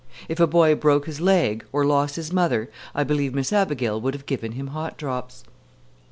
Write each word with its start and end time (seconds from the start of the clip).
If 0.27 0.39
a 0.39 0.47
boy 0.47 0.73
broke 0.73 1.05
his 1.05 1.21
leg, 1.21 1.63
or 1.71 1.85
lost 1.85 2.15
his 2.15 2.33
mother, 2.33 2.71
I 2.95 3.03
believe 3.03 3.35
Miss 3.35 3.53
Abigail 3.53 4.01
would 4.01 4.15
have 4.15 4.25
given 4.25 4.53
him 4.53 4.69
hot 4.69 4.97
drops. 4.97 5.43